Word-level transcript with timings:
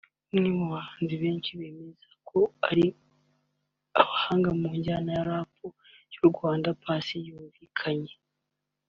umwe 0.31 0.49
mu 0.57 0.65
bahanzi 0.73 1.15
benshi 1.23 1.51
bemeza 1.59 2.07
ko 2.29 2.39
ari 2.69 2.85
abahanga 4.01 4.49
mu 4.59 4.67
njyana 4.77 5.09
ya 5.17 5.23
Rap 5.29 5.51
y’u 6.15 6.25
Rwanda 6.31 6.67
Paccy 6.83 7.17
yumvikanye 7.27 8.13